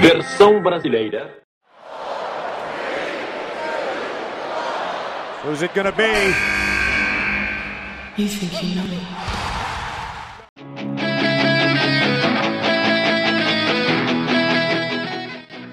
[0.00, 1.30] Versão brasileira.
[5.42, 6.34] Who's it gonna be?
[8.18, 9.00] You think you know me?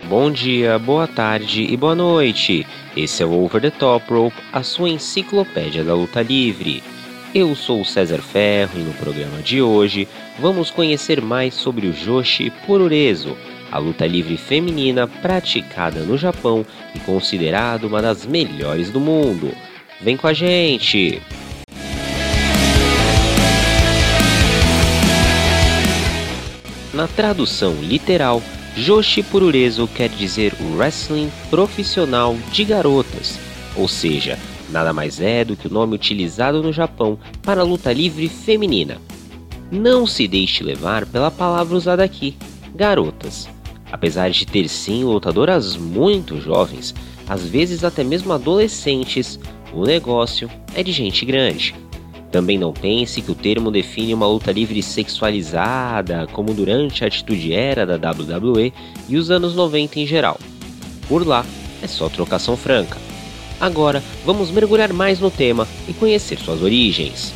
[0.07, 2.65] Bom dia, boa tarde e boa noite.
[2.95, 6.81] Esse é o Over the Top Rope, a sua enciclopédia da luta livre.
[7.35, 10.07] Eu sou o César Ferro e no programa de hoje
[10.39, 13.35] vamos conhecer mais sobre o Joshi Pururezo,
[13.73, 16.63] a luta livre feminina praticada no Japão
[16.93, 19.51] e considerada uma das melhores do mundo.
[19.99, 21.19] Vem com a gente!
[26.93, 28.43] Na tradução literal,
[28.77, 33.39] Joshi Pururezo quer dizer wrestling profissional de garotas,
[33.75, 34.37] ou seja,
[34.69, 39.01] nada mais é do que o nome utilizado no Japão para a luta livre feminina.
[39.71, 42.37] Não se deixe levar pela palavra usada aqui,
[42.75, 43.52] garotas.
[43.93, 46.95] Apesar de ter sim lutadoras muito jovens,
[47.29, 49.39] às vezes até mesmo adolescentes,
[49.71, 51.75] o negócio é de gente grande.
[52.31, 57.53] Também não pense que o termo define uma luta livre sexualizada, como durante a atitude
[57.53, 58.73] era da WWE
[59.07, 60.39] e os anos 90 em geral.
[61.07, 61.45] Por lá,
[61.79, 62.97] é só trocação franca.
[63.61, 67.31] Agora, vamos mergulhar mais no tema e conhecer suas origens.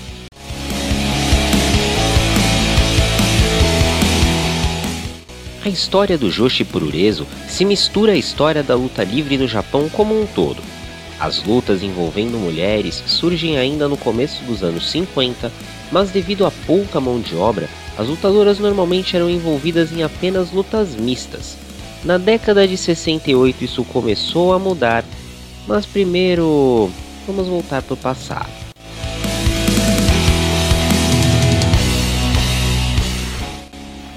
[5.67, 10.17] A história do Joshi Pururezo se mistura à história da luta livre no Japão como
[10.17, 10.63] um todo.
[11.19, 15.51] As lutas envolvendo mulheres surgem ainda no começo dos anos 50,
[15.91, 20.95] mas devido a pouca mão de obra, as lutadoras normalmente eram envolvidas em apenas lutas
[20.95, 21.57] mistas.
[22.01, 25.03] Na década de 68 isso começou a mudar,
[25.67, 26.89] mas primeiro
[27.27, 28.66] vamos voltar para o passado.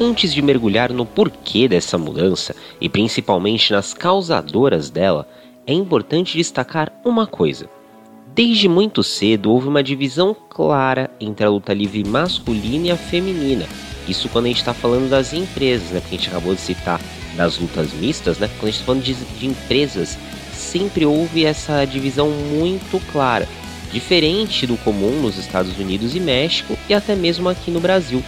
[0.03, 5.29] Antes de mergulhar no porquê dessa mudança e principalmente nas causadoras dela,
[5.67, 7.69] é importante destacar uma coisa.
[8.35, 13.67] Desde muito cedo houve uma divisão clara entre a luta livre masculina e a feminina.
[14.09, 16.01] Isso quando a gente está falando das empresas, né?
[16.01, 16.99] Porque a gente acabou de citar
[17.37, 18.49] das lutas mistas, né?
[18.59, 20.17] Quando a gente está falando de, de empresas,
[20.55, 23.47] sempre houve essa divisão muito clara.
[23.93, 28.25] Diferente do comum nos Estados Unidos e México e até mesmo aqui no Brasil.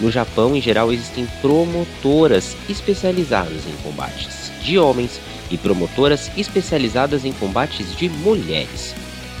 [0.00, 5.20] No Japão, em geral, existem promotoras especializadas em combates de homens
[5.50, 8.94] e promotoras especializadas em combates de mulheres.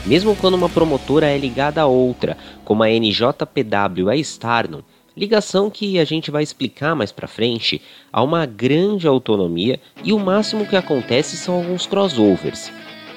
[0.06, 4.82] Mesmo quando uma promotora é ligada a outra, como a NJPW a Stardom,
[5.16, 10.18] ligação que a gente vai explicar mais para frente, há uma grande autonomia e o
[10.18, 12.70] máximo que acontece são alguns crossovers.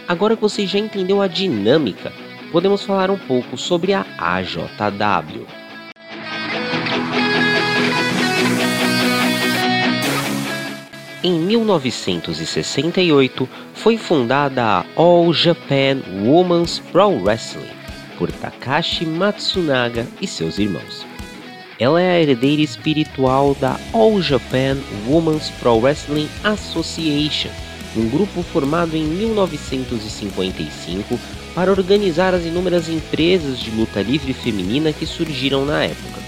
[0.08, 2.12] Agora que você já entendeu a dinâmica,
[2.52, 5.46] podemos falar um pouco sobre a AJW.
[11.22, 17.68] Em 1968, foi fundada a All Japan Women's Pro Wrestling
[18.18, 21.06] por Takashi Matsunaga e seus irmãos.
[21.78, 24.78] Ela é a herdeira espiritual da All Japan
[25.10, 27.52] Women's Pro Wrestling Association,
[27.98, 31.20] um grupo formado em 1955
[31.54, 36.22] para organizar as inúmeras empresas de luta livre feminina que surgiram na época.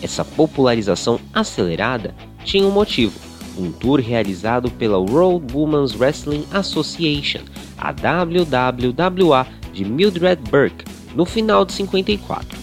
[0.00, 3.26] Essa popularização acelerada tinha um motivo
[3.58, 7.40] um tour realizado pela World Women's Wrestling Association,
[7.76, 12.58] a WWWA de Mildred Burke, no final de 54.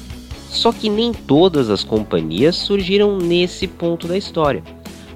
[0.49, 4.63] Só que nem todas as companhias surgiram nesse ponto da história.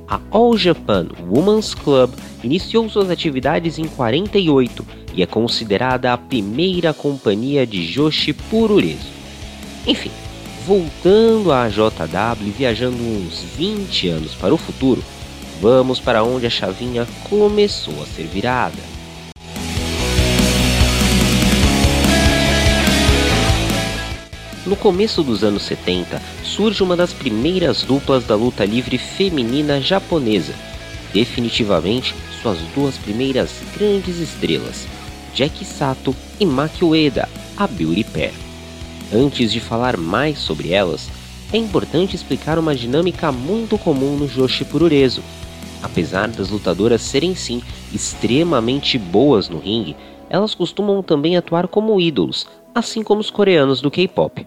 [0.08, 2.12] A All Japan Women's Club
[2.44, 9.08] iniciou suas atividades em 48 e é considerada a primeira companhia de Joshi Pururezo.
[9.88, 10.12] Enfim,
[10.66, 15.04] voltando à JW e viajando uns 20 anos para o futuro,
[15.62, 18.82] Vamos para onde a chavinha começou a ser virada.
[24.66, 30.54] No começo dos anos 70, surge uma das primeiras duplas da luta livre feminina japonesa.
[31.14, 34.88] Definitivamente, suas duas primeiras grandes estrelas,
[35.36, 37.28] Jack Sato e Maki Ueda,
[37.58, 38.34] a Beauty Pair.
[39.12, 41.10] Antes de falar mais sobre elas,
[41.52, 45.24] é importante explicar uma dinâmica muito comum no Joshi Pururezo,
[45.82, 47.62] Apesar das lutadoras serem sim
[47.94, 49.96] extremamente boas no ringue,
[50.30, 54.46] elas costumam também atuar como ídolos, assim como os coreanos do K-pop.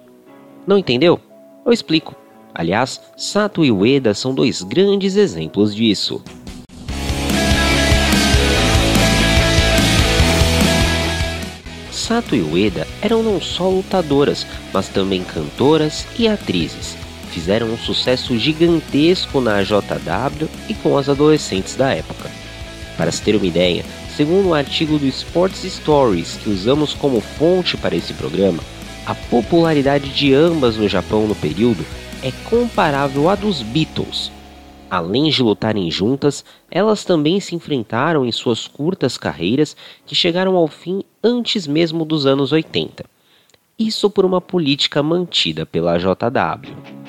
[0.67, 1.19] Não entendeu?
[1.64, 2.14] Eu explico.
[2.55, 6.23] Aliás, Sato e Ueda são dois grandes exemplos disso.
[11.90, 17.01] Sato e Ueda eram não só lutadoras, mas também cantoras e atrizes.
[17.32, 22.31] Fizeram um sucesso gigantesco na JW e com as adolescentes da época.
[22.96, 23.84] Para se ter uma ideia,
[24.14, 28.62] segundo um artigo do Sports Stories que usamos como fonte para esse programa,
[29.06, 31.84] a popularidade de ambas no Japão no período
[32.23, 34.31] é comparável à dos Beatles.
[34.90, 39.75] Além de lutarem juntas, elas também se enfrentaram em suas curtas carreiras
[40.05, 43.05] que chegaram ao fim antes mesmo dos anos 80.
[43.79, 47.01] Isso por uma política mantida pela JW.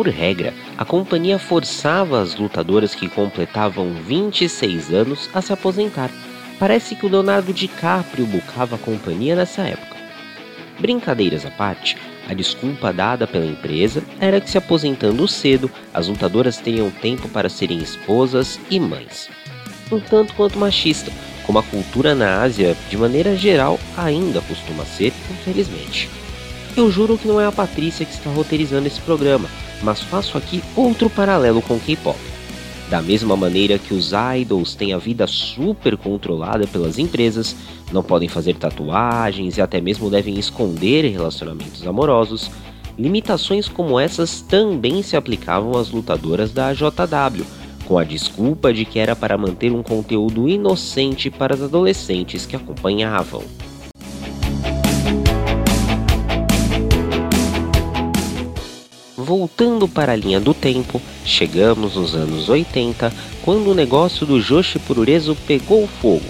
[0.00, 6.10] Por regra, a companhia forçava as lutadoras que completavam 26 anos a se aposentar.
[6.58, 9.98] Parece que o Leonardo DiCaprio bucava a companhia nessa época.
[10.78, 16.56] Brincadeiras à parte, a desculpa dada pela empresa era que se aposentando cedo, as lutadoras
[16.56, 19.28] teriam tempo para serem esposas e mães.
[19.92, 21.12] Um tanto quanto machista,
[21.44, 26.08] como a cultura na Ásia, de maneira geral, ainda costuma ser, infelizmente.
[26.74, 29.46] Eu juro que não é a Patrícia que está roteirizando esse programa,
[29.82, 32.18] mas faço aqui outro paralelo com K-pop.
[32.90, 34.10] Da mesma maneira que os
[34.40, 37.54] idols têm a vida super controlada pelas empresas,
[37.92, 42.50] não podem fazer tatuagens e até mesmo devem esconder relacionamentos amorosos,
[42.98, 47.46] limitações como essas também se aplicavam às lutadoras da JW,
[47.84, 52.56] com a desculpa de que era para manter um conteúdo inocente para as adolescentes que
[52.56, 53.44] acompanhavam.
[59.30, 63.12] Voltando para a linha do tempo, chegamos nos anos 80,
[63.44, 66.26] quando o negócio do Joshi Pururezo pegou fogo.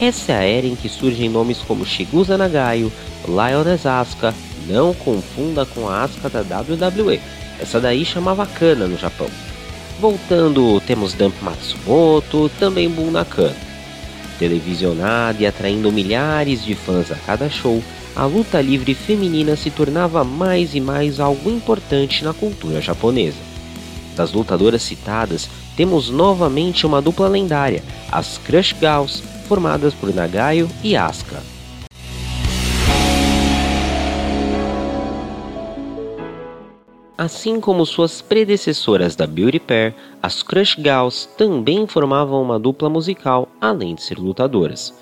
[0.00, 2.92] Essa é a era em que surgem nomes como Shigusa Nagayo,
[3.26, 4.32] Lioness Asuka,
[4.68, 7.20] não confunda com a Asuka da WWE,
[7.58, 9.28] essa daí chamava Kana no Japão.
[10.00, 13.56] Voltando, temos Dump Matsumoto, também Bun Nakano.
[14.38, 17.82] Televisionada e atraindo milhares de fãs a cada show,
[18.14, 23.38] a luta livre feminina se tornava mais e mais algo importante na cultura japonesa.
[24.14, 30.94] Das lutadoras citadas, temos novamente uma dupla lendária, as Crush Gals, formadas por Nagayo e
[30.94, 31.42] Asuka.
[37.16, 43.48] Assim como suas predecessoras da Beauty Pair, as Crush Gals também formavam uma dupla musical,
[43.60, 44.92] além de ser lutadoras.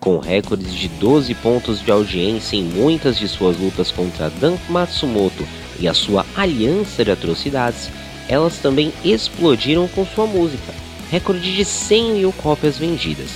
[0.00, 5.46] Com recordes de 12 pontos de audiência em muitas de suas lutas contra Dan Matsumoto
[5.80, 7.90] e a sua aliança de atrocidades,
[8.28, 10.72] elas também explodiram com sua música,
[11.10, 13.30] recorde de 100 mil cópias vendidas.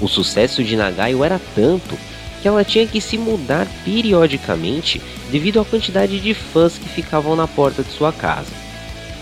[0.00, 1.96] O sucesso de Nagayo era tanto
[2.42, 5.00] que ela tinha que se mudar periodicamente
[5.30, 8.52] devido à quantidade de fãs que ficavam na porta de sua casa.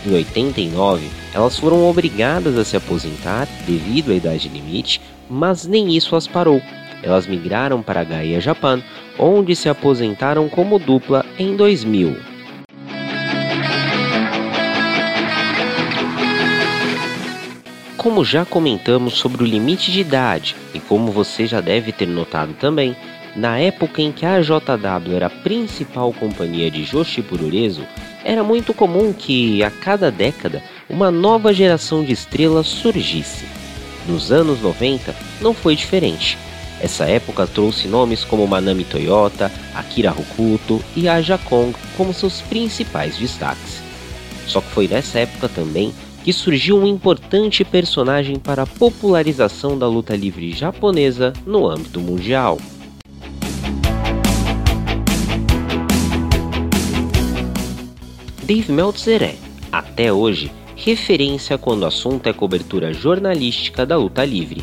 [0.05, 6.16] Em 89, elas foram obrigadas a se aposentar devido à idade limite mas nem isso
[6.16, 6.60] as parou.
[7.02, 8.82] Elas migraram para Gaia Japan,
[9.18, 12.16] onde se aposentaram como dupla em 2000.
[17.96, 22.52] Como já comentamos sobre o limite de idade e como você já deve ter notado
[22.54, 22.94] também,
[23.34, 27.86] na época em que a JW era a principal companhia de Joshi Pururezo,
[28.22, 33.63] era muito comum que, a cada década, uma nova geração de estrelas surgisse.
[34.06, 36.36] Nos anos 90 não foi diferente.
[36.80, 43.16] Essa época trouxe nomes como Manami Toyota, Akira Hokuto e Aja Kong como seus principais
[43.16, 43.80] destaques.
[44.46, 49.86] Só que foi nessa época também que surgiu um importante personagem para a popularização da
[49.86, 52.58] luta livre japonesa no âmbito mundial.
[58.43, 59.36] Dave Meltzer é,
[59.72, 60.50] até hoje,
[60.84, 64.62] referência quando o assunto é cobertura jornalística da luta livre.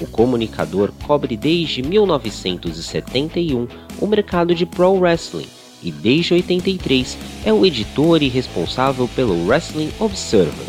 [0.00, 3.68] O comunicador cobre desde 1971
[4.00, 5.46] o mercado de pro wrestling
[5.82, 10.66] e desde 83 é o editor e responsável pelo Wrestling Observer.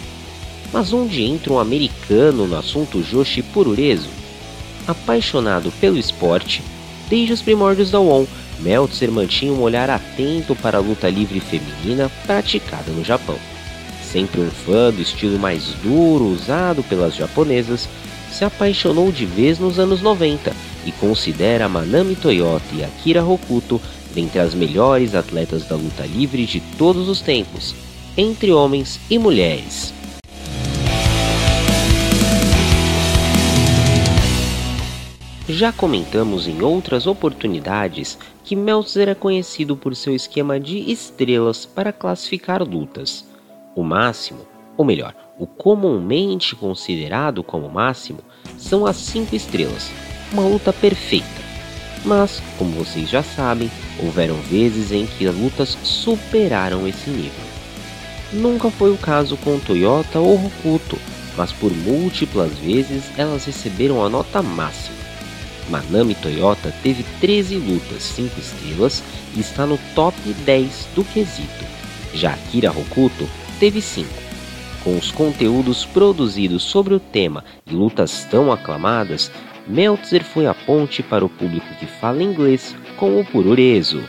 [0.74, 4.10] Mas onde entra um americano no assunto Joshi Pururezo?
[4.86, 6.62] Apaixonado pelo esporte,
[7.10, 8.27] desde os primórdios da WON,
[8.60, 13.38] Meltzer mantinha um olhar atento para a luta livre feminina praticada no Japão
[14.12, 17.88] sempre um fã do estilo mais duro usado pelas japonesas,
[18.30, 20.53] se apaixonou de vez nos anos 90
[20.86, 23.80] e considera Manami Toyota e Akira Hokuto
[24.13, 27.74] dentre as melhores atletas da luta livre de todos os tempos,
[28.18, 29.94] entre homens e mulheres.
[35.48, 41.91] Já comentamos em outras oportunidades que Meltzer é conhecido por seu esquema de estrelas para
[41.91, 43.30] classificar lutas.
[43.73, 44.39] O máximo,
[44.75, 48.19] ou melhor, o comumente considerado como máximo,
[48.57, 49.89] são as cinco estrelas,
[50.33, 51.41] uma luta perfeita.
[52.03, 53.71] Mas, como vocês já sabem,
[54.03, 57.45] houveram vezes em que as lutas superaram esse nível.
[58.33, 60.97] Nunca foi o caso com Toyota ou Hokuto,
[61.37, 64.97] mas por múltiplas vezes elas receberam a nota máxima.
[65.69, 69.03] Manami Toyota teve 13 lutas 5 estrelas
[69.35, 71.65] e está no top 10 do quesito.
[72.13, 73.27] Já Akira Hokuto
[73.62, 74.10] teve 5.
[74.84, 79.32] Com os conteúdos produzidos sobre o tema e lutas tão aclamadas,
[79.68, 84.03] Meltzer foi a ponte para o público que fala inglês com o Pururezo.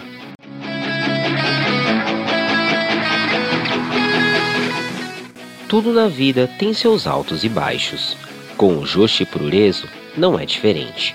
[5.69, 8.17] Tudo na vida tem seus altos e baixos.
[8.57, 11.15] Com o Joshi Pururezo não é diferente.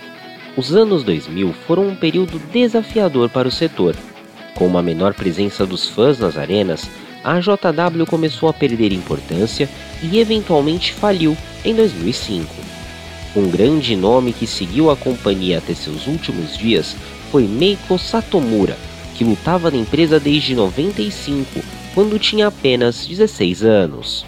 [0.55, 3.95] Os anos 2000 foram um período desafiador para o setor.
[4.53, 6.87] Com uma menor presença dos fãs nas arenas,
[7.27, 9.69] a JW começou a perder importância
[10.01, 12.47] e eventualmente faliu em 2005.
[13.35, 16.95] Um grande nome que seguiu a companhia até seus últimos dias
[17.29, 18.77] foi Meiko Satomura,
[19.13, 21.59] que lutava na empresa desde 95,
[21.93, 24.25] quando tinha apenas 16 anos.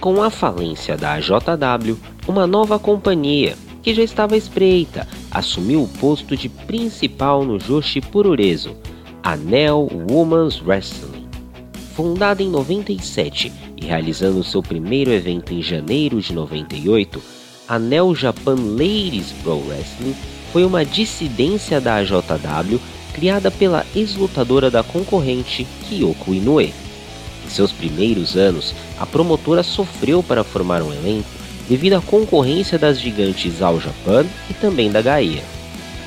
[0.00, 6.36] Com a falência da JW, uma nova companhia, que já estava espreita, assumiu o posto
[6.36, 8.76] de principal no Joshi Pururezo,
[9.22, 11.26] a Neo Women's Wrestling.
[11.94, 17.20] Fundada em 97 e realizando seu primeiro evento em janeiro de 98,
[17.66, 20.14] a Neo Japan Ladies Pro Wrestling
[20.52, 22.80] foi uma dissidência da AJW
[23.14, 26.72] criada pela ex-lutadora da concorrente Kyoko Inoue
[27.52, 31.28] seus primeiros anos, a promotora sofreu para formar um elenco
[31.68, 35.42] devido à concorrência das gigantes All Japan e também da Gaia.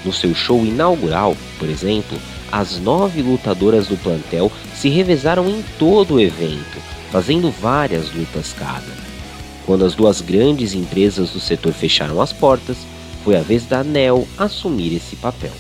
[0.04, 2.18] No seu show inaugural, por exemplo,
[2.52, 6.78] as nove lutadoras do plantel se revezaram em todo o evento,
[7.12, 9.06] fazendo várias lutas cada.
[9.66, 12.78] Quando as duas grandes empresas do setor fecharam as portas,
[13.24, 15.54] foi a vez da NEL assumir esse papel.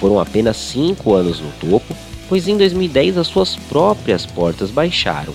[0.00, 1.94] Foram apenas cinco anos no topo
[2.28, 5.32] pois em 2010 as suas próprias portas baixaram.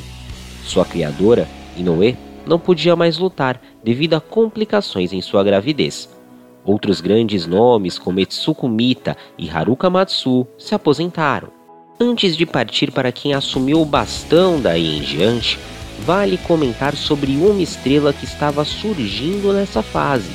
[0.64, 6.10] Sua criadora, Inoue, não podia mais lutar devido a complicações em sua gravidez.
[6.66, 11.50] Outros grandes nomes como Etsuko Mita e Haruka Matsu se aposentaram.
[12.00, 15.60] Antes de partir para quem assumiu o bastão daí em diante,
[16.06, 20.32] vale comentar sobre uma estrela que estava surgindo nessa fase.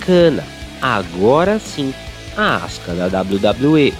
[0.00, 0.44] Kana,
[0.80, 1.92] agora sim,
[2.36, 3.92] a asca da WWE.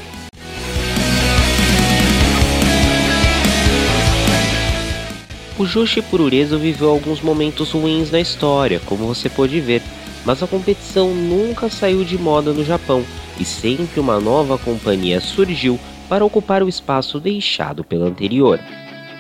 [5.57, 9.83] O Joshi Pururezo viveu alguns momentos ruins na história, como você pode ver,
[10.25, 13.05] mas a competição nunca saiu de moda no Japão
[13.39, 18.59] e sempre uma nova companhia surgiu para ocupar o espaço deixado pela anterior.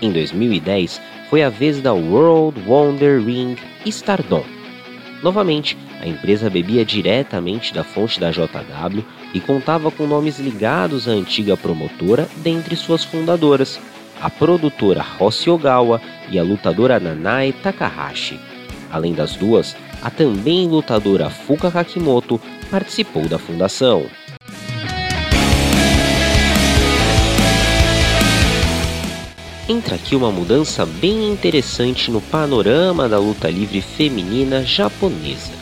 [0.02, 1.00] Em 2010,
[1.30, 4.44] foi a vez da World Wonder Ring Stardom.
[5.22, 11.12] Novamente, a empresa bebia diretamente da fonte da JW e contava com nomes ligados à
[11.12, 13.80] antiga promotora dentre suas fundadoras,
[14.20, 18.38] a produtora Hoshi Ogawa e a lutadora Nanae Takahashi.
[18.90, 22.40] Além das duas, a também lutadora Fuka Kakimoto
[22.70, 24.06] participou da fundação.
[29.66, 35.52] Entra aqui uma mudança bem interessante no panorama da luta livre feminina japonesa.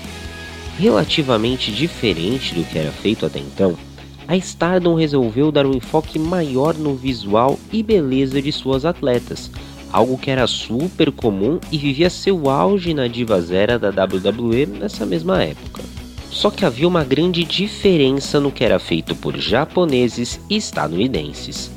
[0.76, 3.78] Relativamente diferente do que era feito até então,
[4.26, 9.50] a Stardom resolveu dar um enfoque maior no visual e beleza de suas atletas,
[9.92, 15.04] algo que era super comum e vivia seu auge na Divas Era da WWE nessa
[15.04, 15.82] mesma época.
[16.30, 21.70] Só que havia uma grande diferença no que era feito por japoneses e estadunidenses.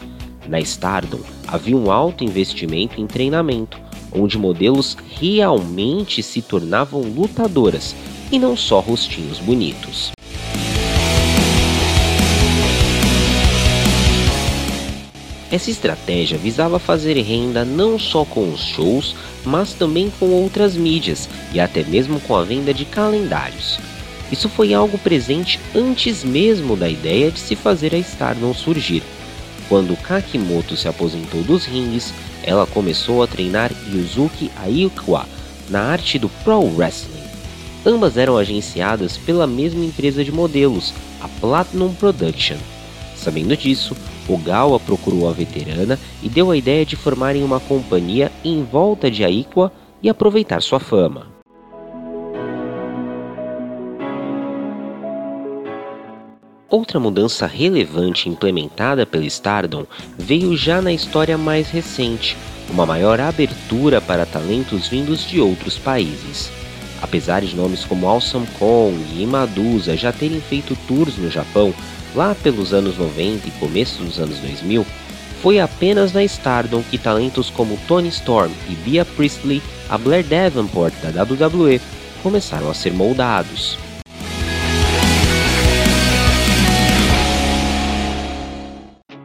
[0.48, 3.78] Na Stardom havia um alto investimento em treinamento,
[4.14, 7.94] onde modelos realmente se tornavam lutadoras
[8.32, 10.15] e não só rostinhos bonitos.
[15.56, 21.30] Essa estratégia visava fazer renda não só com os shows, mas também com outras mídias
[21.54, 23.80] e até mesmo com a venda de calendários.
[24.30, 29.02] Isso foi algo presente antes mesmo da ideia de se fazer a Stardom surgir.
[29.70, 35.26] Quando Kakimoto se aposentou dos rings, ela começou a treinar Yuzuki Aikawa
[35.70, 37.24] na arte do Pro Wrestling.
[37.86, 42.58] Ambas eram agenciadas pela mesma empresa de modelos, a Platinum Production.
[43.26, 43.98] Sabendo disso,
[44.30, 49.26] Ogawa procurou a veterana e deu a ideia de formarem uma companhia em volta de
[49.26, 49.72] Aikwa
[50.04, 51.26] e aproveitar sua fama.
[56.70, 59.88] Outra mudança relevante implementada pela Stardom
[60.20, 62.38] veio já na história mais recente,
[62.70, 66.52] uma maior abertura para talentos vindos de outros países.
[67.02, 71.74] Apesar de nomes como Awesome Kong e Madusa já terem feito tours no Japão
[72.16, 74.86] lá pelos anos 90 e começo dos anos 2000,
[75.42, 80.94] foi apenas na Stardom que talentos como Tony Storm e Bea Priestley, a Blair Davenport
[81.02, 81.80] da WWE,
[82.24, 83.78] começaram a ser moldados.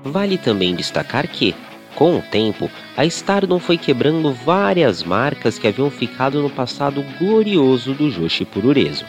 [0.02, 1.54] Vale também destacar que,
[1.94, 7.94] com o tempo, a Stardom foi quebrando várias marcas que haviam ficado no passado glorioso
[7.94, 9.04] do Joshi Purureso.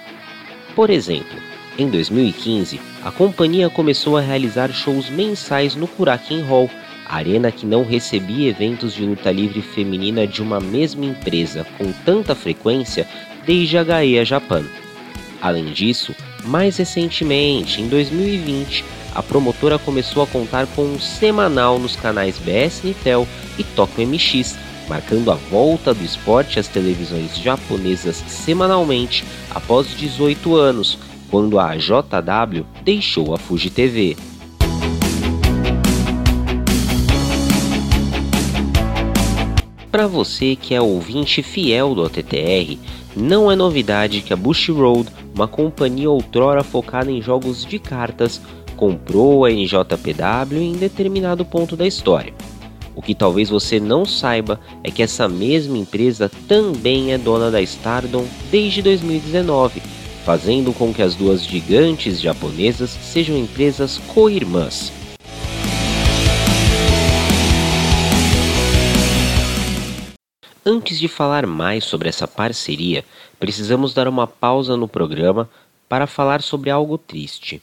[0.75, 6.69] Por exemplo, em 2015, a companhia começou a realizar shows mensais no Kuraken Hall,
[7.07, 12.35] arena que não recebia eventos de luta livre feminina de uma mesma empresa com tanta
[12.35, 13.07] frequência
[13.45, 14.63] desde a Gaia Japan.
[15.41, 16.13] Além disso,
[16.43, 18.83] mais recentemente, em 2020,
[19.15, 24.57] a promotora começou a contar com um semanal nos canais BS Nitel e Tokyo MX,
[24.87, 30.97] marcando a volta do esporte às televisões japonesas semanalmente após 18 anos,
[31.31, 34.17] quando a JW deixou a Fuji TV.
[39.89, 42.77] Para você que é ouvinte fiel do OTTR,
[43.15, 48.41] não é novidade que a Bushiroad, uma companhia outrora focada em jogos de cartas,
[48.77, 52.33] comprou a NJPW em determinado ponto da história.
[52.95, 57.61] O que talvez você não saiba é que essa mesma empresa também é dona da
[57.61, 59.81] Stardom desde 2019,
[60.25, 64.91] fazendo com que as duas gigantes japonesas sejam empresas co-irmãs.
[70.63, 73.03] Antes de falar mais sobre essa parceria,
[73.39, 75.49] precisamos dar uma pausa no programa
[75.89, 77.59] para falar sobre algo triste.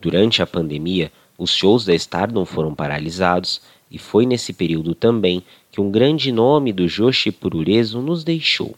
[0.00, 5.80] Durante a pandemia, os shows da Stardom foram paralisados e foi nesse período também que
[5.80, 8.74] um grande nome do Joshi Purureso nos deixou.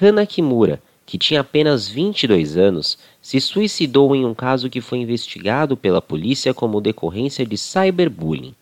[0.00, 5.76] Hana Kimura, que tinha apenas 22 anos, se suicidou em um caso que foi investigado
[5.76, 8.54] pela polícia como decorrência de cyberbullying.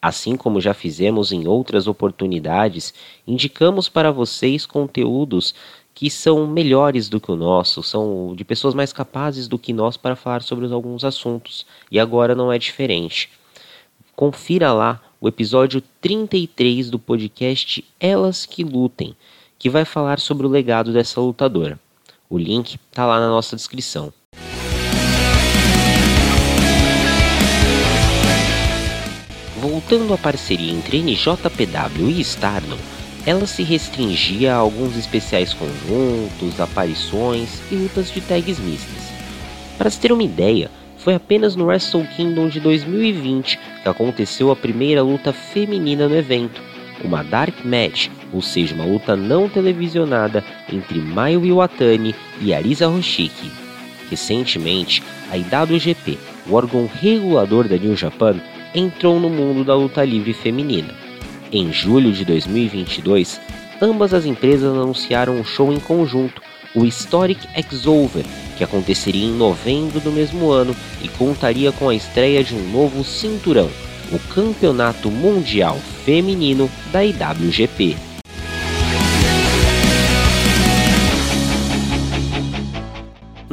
[0.00, 2.92] Assim como já fizemos em outras oportunidades,
[3.26, 5.54] indicamos para vocês conteúdos
[5.94, 9.96] que são melhores do que o nosso, são de pessoas mais capazes do que nós
[9.96, 13.30] para falar sobre alguns assuntos, e agora não é diferente.
[14.16, 19.14] Confira lá o episódio 33 do podcast Elas que Lutem,
[19.62, 21.78] que vai falar sobre o legado dessa lutadora.
[22.28, 24.12] O link está lá na nossa descrição.
[29.56, 32.76] Voltando à parceria entre NJPW e Stardom,
[33.24, 39.12] ela se restringia a alguns especiais conjuntos, aparições e lutas de tags mistas.
[39.78, 44.56] Para se ter uma ideia, foi apenas no Wrestle Kingdom de 2020 que aconteceu a
[44.56, 46.60] primeira luta feminina no evento,
[47.04, 53.50] uma Dark Match, ou seja, uma luta não televisionada entre Mayu Iwatani e Arisa Hoshiki.
[54.10, 58.36] Recentemente, a IWGP, o órgão regulador da New Japan,
[58.74, 60.94] entrou no mundo da luta livre feminina.
[61.50, 63.40] Em julho de 2022,
[63.80, 66.40] ambas as empresas anunciaram um show em conjunto,
[66.74, 68.24] o Historic Exover,
[68.56, 73.04] que aconteceria em novembro do mesmo ano e contaria com a estreia de um novo
[73.04, 73.68] cinturão,
[74.10, 78.11] o Campeonato Mundial Feminino da IWGP.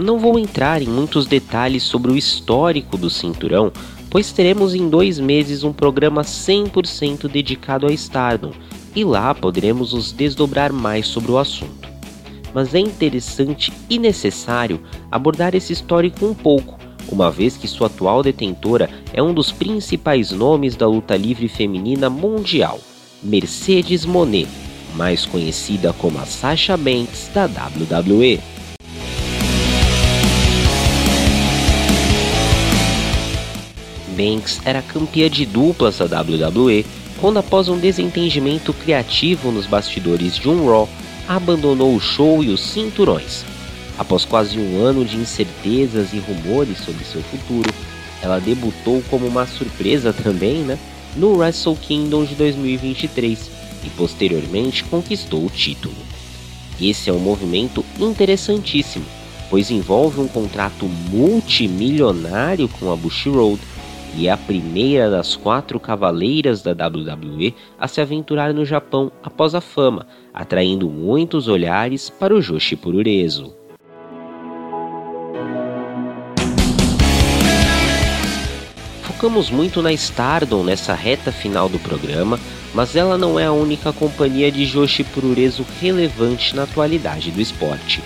[0.09, 3.71] Não vou entrar em muitos detalhes sobre o histórico do cinturão,
[4.09, 8.51] pois teremos em dois meses um programa 100% dedicado a Stardom
[8.95, 11.87] e lá poderemos nos desdobrar mais sobre o assunto.
[12.55, 18.23] Mas é interessante e necessário abordar esse histórico um pouco, uma vez que sua atual
[18.23, 22.79] detentora é um dos principais nomes da luta livre feminina mundial,
[23.21, 24.47] Mercedes Monet,
[24.95, 28.58] mais conhecida como a Sasha Banks da WWE.
[34.19, 36.85] Banks era campeã de duplas da WWE
[37.21, 40.89] quando, após um desentendimento criativo nos bastidores de um Raw,
[41.25, 43.45] abandonou o show e os cinturões.
[43.97, 47.69] Após quase um ano de incertezas e rumores sobre seu futuro,
[48.21, 50.77] ela debutou como uma surpresa também, né,
[51.15, 53.49] no Wrestle Kingdom de 2023
[53.85, 55.95] e posteriormente conquistou o título.
[56.81, 59.05] Esse é um movimento interessantíssimo,
[59.49, 63.59] pois envolve um contrato multimilionário com a Bushiroad
[64.15, 69.53] e é a primeira das quatro cavaleiras da WWE a se aventurar no Japão após
[69.55, 73.53] a fama, atraindo muitos olhares para o Joshi Purureso.
[79.03, 82.39] Focamos muito na Stardom nessa reta final do programa,
[82.73, 88.01] mas ela não é a única companhia de Joshi Purureso relevante na atualidade do esporte.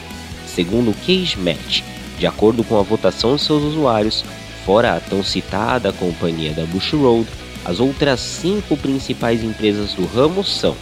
[0.48, 1.82] Segundo o Cage Match,
[2.18, 4.26] de acordo com a votação de seus usuários,
[4.66, 7.28] fora a tão citada companhia da Bush Road,
[7.66, 10.76] as outras cinco principais empresas do ramo são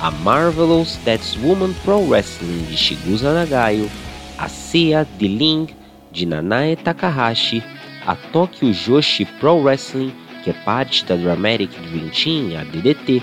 [0.00, 3.90] a Marvelous That's Woman Pro Wrestling de Shigusa Nagayo,
[4.36, 5.68] a Seiya The Ling
[6.12, 7.62] de Nanae Takahashi,
[8.06, 10.12] a Tokyo Joshi Pro Wrestling,
[10.44, 13.22] que é parte da Dramatic Dream Team, a DDT,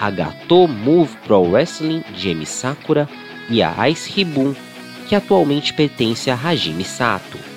[0.00, 3.08] a Gato Move Pro Wrestling de Emi Sakura
[3.50, 4.54] e a Ice Ribbon,
[5.08, 7.53] que atualmente pertence a Hajime Sato.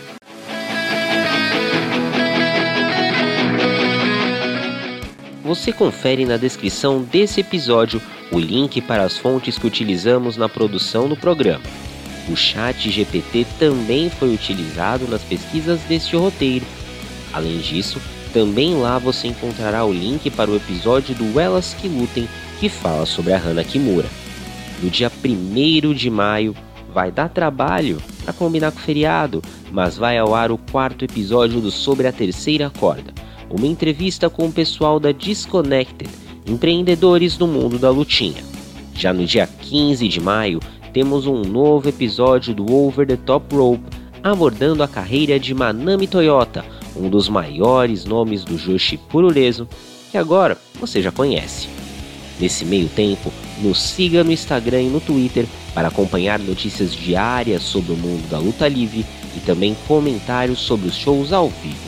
[5.47, 8.01] Você confere na descrição desse episódio
[8.33, 11.63] o link para as fontes que utilizamos na produção do programa.
[12.27, 16.65] O chat GPT também foi utilizado nas pesquisas deste roteiro.
[17.31, 18.01] Além disso,
[18.33, 22.27] também lá você encontrará o link para o episódio do Elas que Lutem,
[22.59, 24.09] que fala sobre a Hana Kimura.
[24.83, 26.53] No dia 1 de maio,
[26.93, 31.61] vai dar trabalho para combinar com o feriado, mas vai ao ar o quarto episódio
[31.61, 33.13] do Sobre a Terceira Corda,
[33.49, 36.09] uma entrevista com o pessoal da Disconnected,
[36.45, 38.43] empreendedores do mundo da lutinha.
[38.93, 40.59] Já no dia 15 de maio,
[40.93, 46.65] temos um novo episódio do Over the Top Rope abordando a carreira de Manami Toyota,
[46.95, 49.67] um dos maiores nomes do Joshi Purureso,
[50.11, 51.67] que agora você já conhece.
[52.39, 53.31] Nesse meio tempo,
[53.61, 58.37] nos siga no Instagram e no Twitter para acompanhar notícias diárias sobre o mundo da
[58.37, 59.05] luta livre
[59.35, 61.86] e também comentários sobre os shows ao vivo.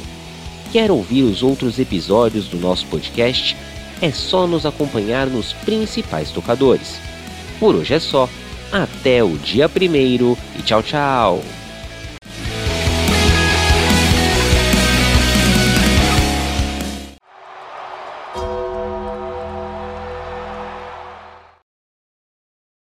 [0.71, 3.57] Quer ouvir os outros episódios do nosso podcast?
[4.01, 6.99] É só nos acompanhar nos principais tocadores.
[7.59, 8.29] Por hoje é só.
[8.71, 11.41] Até o dia primeiro e tchau, tchau!